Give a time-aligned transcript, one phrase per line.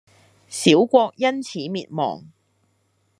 [0.47, 2.25] 小國因此滅亡